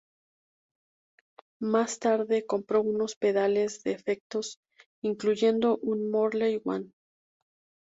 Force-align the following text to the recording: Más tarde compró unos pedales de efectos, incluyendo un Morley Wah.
Más 1.59 1.99
tarde 1.99 2.47
compró 2.47 2.81
unos 2.81 3.15
pedales 3.15 3.83
de 3.83 3.91
efectos, 3.91 4.57
incluyendo 5.03 5.77
un 5.77 6.09
Morley 6.09 6.57
Wah. 6.65 6.81